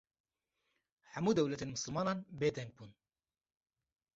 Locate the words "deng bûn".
2.55-2.91